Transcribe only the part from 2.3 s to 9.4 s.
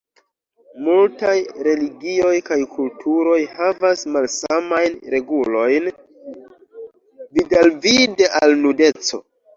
kaj kulturoj havas malsamajn regulojn vidalvide al nudeco.